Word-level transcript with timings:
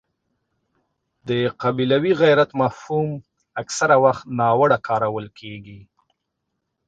د 1.27 1.29
قبیلوي 1.61 2.13
غیرت 2.21 2.49
مفهوم 2.61 3.09
اکثره 3.61 3.95
وخت 4.03 4.23
ناوړه 4.39 4.77
کارول 4.87 5.25
کېږي. 5.39 5.79